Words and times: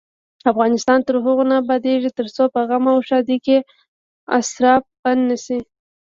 افغانستان 0.51 0.99
تر 1.07 1.15
هغو 1.25 1.43
نه 1.49 1.55
ابادیږي، 1.63 2.09
ترڅو 2.19 2.43
په 2.53 2.59
غم 2.67 2.83
او 2.91 2.97
ښادۍ 3.07 3.37
کې 3.45 3.57
اسراف 4.37 4.83
بند 5.01 5.21
نشي. 5.29 5.59